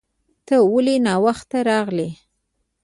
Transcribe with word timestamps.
ته 0.45 0.55
ولې 0.73 0.95
ناوخته 1.07 1.57
راغلې 1.69 2.09